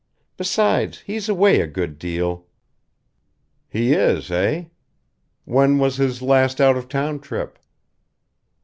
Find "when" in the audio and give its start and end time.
5.45-5.77